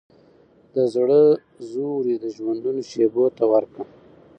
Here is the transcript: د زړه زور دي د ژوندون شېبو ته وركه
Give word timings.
د 0.75 0.77
زړه 0.93 1.21
زور 1.71 1.97
دي 2.07 2.15
د 2.23 2.25
ژوندون 2.35 2.77
شېبو 2.89 3.25
ته 3.37 3.43
وركه 3.51 3.83